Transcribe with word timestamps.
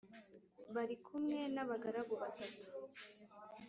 barikumwe 0.75 1.39
nabagaragu 1.53 2.13
batatu 2.23 2.67